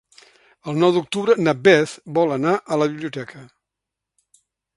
El 0.71 0.77
nou 0.83 0.93
d'octubre 0.95 1.35
na 1.47 1.53
Beth 1.67 1.93
vol 2.19 2.33
anar 2.39 2.55
a 2.77 2.81
la 2.85 2.89
biblioteca. 2.95 3.45